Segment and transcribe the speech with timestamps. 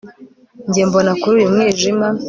[0.67, 2.07] Njye mbona kuri uyu mwijima